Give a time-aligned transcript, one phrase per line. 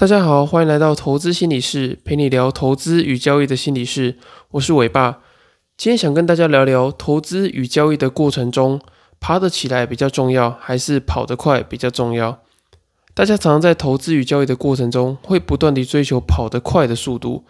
[0.00, 4.16] 大家好，欢迎来到投资心理室，陪你聊投资与交易的心理室。
[4.52, 5.18] 我是伟爸，
[5.76, 8.80] 今天想跟大家聊聊投资与交易的过程中，
[9.20, 12.38] 爬得起来比较重要，还是跑得快比较重要？
[13.12, 17.44] 大家常常在投资与交易的过程中，会不断地追求跑得快的速度，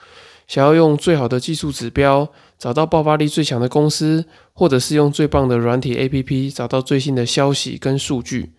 [0.49, 2.29] 想要用最好的技术指标
[2.59, 8.51] 找到爆发力最强的公司，或者是用最棒的软体 APP 找到最新的消息跟数据。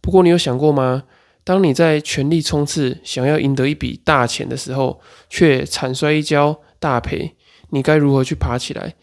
[0.00, 1.04] 不过，你有想过吗？
[1.44, 7.34] 当你在全力冲刺，想要赢得一笔大钱的时候，却惨摔一跤，大赔，
[7.70, 8.94] 你该如何去爬起来？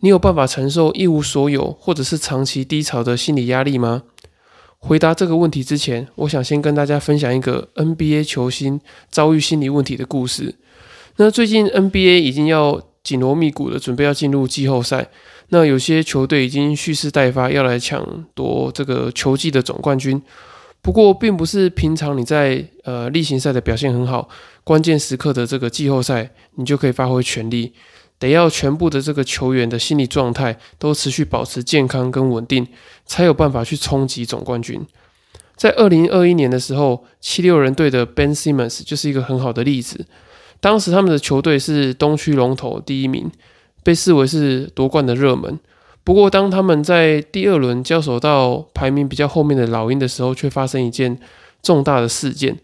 [0.00, 4.02] 你有办法承受一无所有，或者是长期低潮的心理压力吗？
[4.78, 8.78] 回答这个问题之前，我想先跟大家分享一个 NBA 球星
[9.10, 10.54] 遭遇心理问题的故事。
[11.16, 15.08] 那最近 NBA 已经要紧锣密鼓的准备要进入季后赛，
[15.48, 20.22] 那有些球队已经蓄势待发，要来抢夺这个球季的总冠军。
[20.86, 24.28] 不过，并不是平常你在呃例行赛的表现很好，
[24.62, 27.72] 关键时刻的这个季后赛，你就可以发挥全力。
[28.20, 32.68] 得要全部的这个球员的心理状态都持续保持健康跟稳定，
[33.04, 34.80] 才有办法去冲击总冠军。
[35.56, 40.06] 在二零二一年的时候，七六人队的 Ben Simmons 就是一个很好的例子。
[40.60, 43.28] 当时他们的球队是东区龙头第一名，
[43.82, 45.58] 被视为是夺冠的热门。
[46.06, 51.18] 不过，当他们在第二轮交手到排名比较后面的老鹰的时候，却发生一件
[51.60, 52.56] 重大的事件，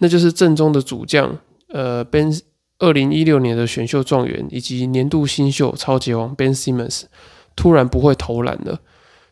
[0.00, 2.38] 那就是正中的主将，呃，Ben，
[2.78, 7.04] 二零一六年的选秀状元以及年度新秀超级王 Ben Simmons
[7.56, 8.80] 突然不会投篮了。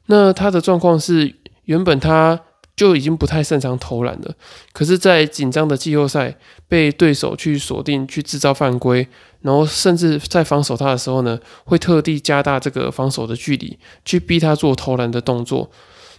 [0.07, 2.41] 那他的状况是，原本他。
[2.79, 4.33] 就已经不太擅长投篮了，
[4.73, 6.33] 可是，在紧张的季后赛
[6.69, 9.05] 被对手去锁定、去制造犯规，
[9.41, 15.69] 然后甚至在防守他的时候呢，会特地加大这个防守的距离，去逼他做投篮的动作。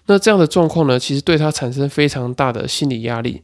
[0.08, 3.42] 那这样的状况呢，其实对他产生非常大的心理压力，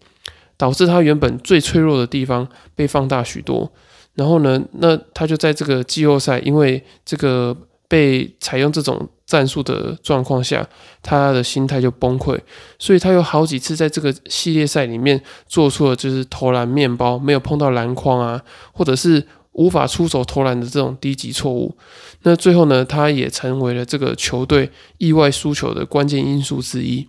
[0.58, 3.72] 导致他原本最脆弱的地方被放大许多。
[4.16, 7.56] 然后呢，那他就在这个季后赛，因为这个。
[7.88, 10.68] 被采用这种战术的状况下，
[11.02, 12.40] 他的心态就崩溃，
[12.80, 18.42] 所以他有好几次在这个系列赛里面做出了就是投篮面包没有碰到篮筐啊，
[18.72, 21.76] 或者是无法出手投篮的这种低级错误。
[22.24, 27.08] 那最后呢，他也成为了这个球队意外输球的关键因素之一。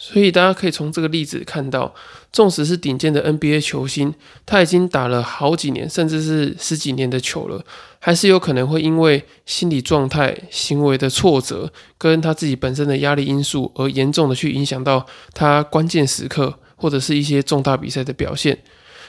[0.00, 1.92] 所以大家可以从这个例子看到，
[2.32, 4.14] 纵使是顶尖的 NBA 球星，
[4.46, 7.64] 他已经打了好几年，甚至是十几年的球了，
[7.98, 15.04] 还是有可能会因为心理状态、行为的挫折，跟他自己本身的压力因素，而严重的去影响到
[15.34, 18.56] 他关键时刻或者是一些重大比赛的表现。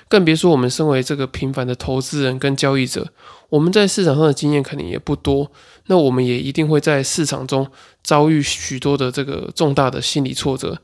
[0.09, 3.07] 更别说我们身为这个平凡的投资人跟交易者，
[3.49, 5.51] 我们在市场上的经验肯定也不多，
[5.85, 7.67] 那我们也一定会在市场中
[8.03, 10.81] 遭遇许多的这个重大的心理挫折。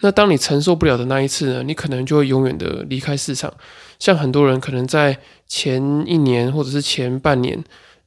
[0.00, 3.52] 那当你承受不了的那一次呢，你可能就会永远的离开市场。
[3.98, 5.18] 像很多人可能在
[5.48, 7.64] 前一年或者是前半年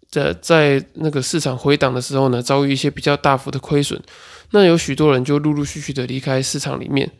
[0.09, 4.02] 的在那个市场回档的时候呢，遭遇一些比较大幅的亏损，
[4.52, 7.12] 那有许多人就陆陆续续的离开市场里面。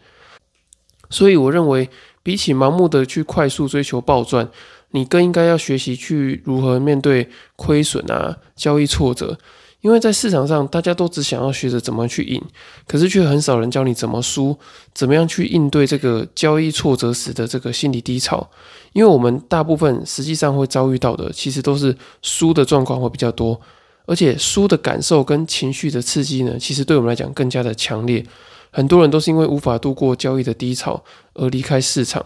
[1.12, 1.88] 所以我认为。
[2.24, 4.48] 比起盲目的去快速追求暴赚，
[4.92, 9.36] 你更应该要学习去如何面对亏损啊、交易挫折。
[9.80, 12.40] 因为在市场上，大家都只想要学着怎么去赢，
[12.88, 14.56] 可是却很少人教你怎么输，
[14.94, 18.48] 怎么样去应对这个交易挫折时的这个心理低潮。
[18.94, 23.60] 因为我们大部分实际上会遭遇到的，其实都是输的状况会比较多，
[24.06, 28.24] 而且输的感受跟情绪的刺激呢，其实对我们来讲更加的强烈。
[28.72, 32.26] 很多人都是因为无法度过交易的低潮而离开市场。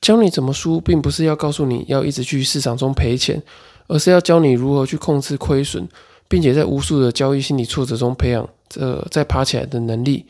[0.00, 3.42] 教你怎么输，并不是要告诉你要一直去市场中赔钱，
[3.88, 5.88] 而是要教你如何去控制亏损，
[6.28, 10.26] 并且在无数的交易心理挫折中培养这再爬起来的能力。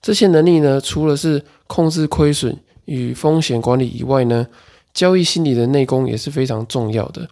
[0.00, 4.46] 这些能力呢，除了是控制亏损与风险管理以外呢，
[4.94, 7.28] 交易心理的内功也是非常重要的。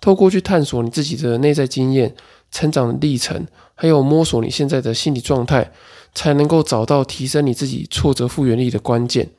[0.00, 2.12] 透过去探索你自己的内在经验、
[2.50, 5.70] 成长历程，还有摸索你现在的心理状态。
[6.14, 9.30] 才能够找到提升你自己挫折复原力的关键。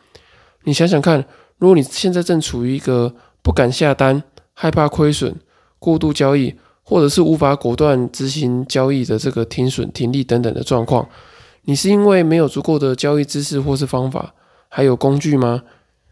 [0.63, 1.25] 你想想看，
[1.57, 4.23] 如果你现在正处于一个不敢下单、
[4.53, 5.35] 害怕亏损、
[5.79, 11.07] 过度交易，或者是无法果断执行交易的这个停损、停利等等的状况，
[11.63, 14.33] 你是因为没有足够的交易知识或是方法，
[14.69, 15.63] 还有工具吗？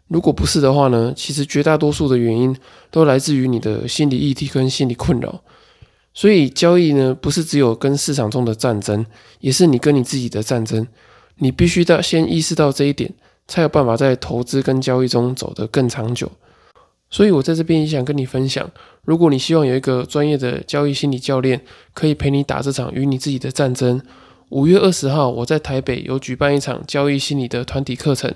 [0.08, 1.12] 如果不是的话呢？
[1.14, 2.56] 其实绝大多数的原因
[2.90, 5.40] 都来自于你的心理议题跟心理困扰。
[6.12, 9.06] 所以交易呢，不是只有跟市场中的战争，
[9.40, 10.86] 也是你跟你自己的战争。
[11.36, 13.12] 你必须到先意识到这一点，
[13.48, 16.30] 才有办法在投资跟交易中走得更长久。
[17.08, 18.70] 所以我在这边也想跟你分享，
[19.04, 21.60] 如果你希望有一个专业的交易心理教练，
[21.94, 24.00] 可以陪你打这场与你自己的战争。
[24.50, 28.32] 五月二十号，我在台北有举办一场交易心理的团体课程，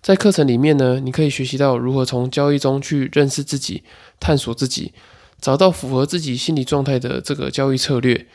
[0.00, 3.82] 在课程里面呢，你可以学习到如何从交易中去认识自己、
[4.18, 4.92] 探索自己，
[5.40, 8.26] 找到符合自己心理状态的这个交易策略。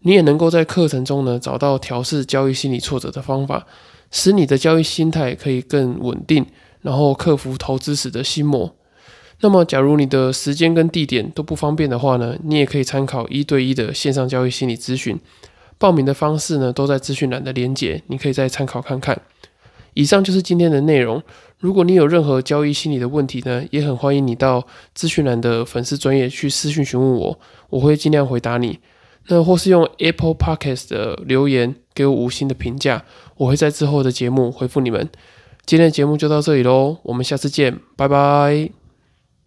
[0.00, 3.66] 你也能够在课程中呢找到调试交易心理挫折的方法，
[4.10, 6.44] 使你的交易心态可以更稳定，
[6.80, 8.74] 然后克服投资时的心魔。
[9.40, 15.18] 那么，假如你的时间跟地点都不方便的话呢，你也可以参考一对一的线上交易心理咨询。
[15.78, 19.20] 报名的方式呢都在资讯栏的连结，你可以再参考看看。
[19.94, 21.22] 以上就是今天的内容。
[21.58, 27.38] 如果你有任何交易心理的问题呢，也很欢迎你到资讯栏的粉丝专业去私信询问我，
[27.70, 28.78] 我会尽量回答你。
[29.28, 33.04] 那或是用 Apple Podcast 的留言给我五星的评价，
[33.36, 35.08] 我会在之后的节目回复你们。
[35.64, 38.81] 今天的节目就到这里喽，我们下次见，拜拜。